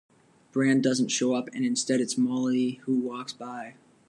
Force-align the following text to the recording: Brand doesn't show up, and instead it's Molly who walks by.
Brand 0.51 0.81
doesn't 0.81 1.09
show 1.09 1.35
up, 1.35 1.47
and 1.53 1.63
instead 1.63 2.01
it's 2.01 2.17
Molly 2.17 2.79
who 2.85 2.95
walks 2.97 3.33
by. 3.33 3.75